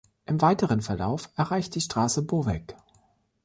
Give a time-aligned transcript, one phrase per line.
[0.25, 2.75] Im weiteren Verlauf erreicht die Straße Bovec.